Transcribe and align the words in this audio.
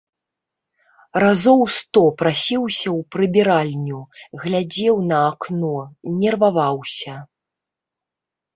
Разоў 1.23 1.61
сто 1.77 2.01
прасіўся 2.21 2.87
ў 2.97 3.05
прыбіральню, 3.17 3.99
глядзеў 4.47 4.95
на 5.13 5.17
акно, 5.29 5.75
нерваваўся. 6.25 7.13